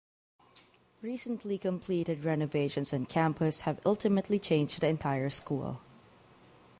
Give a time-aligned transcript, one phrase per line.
[1.03, 5.79] Recently completed renovations on campus have ultimately changed the entire school.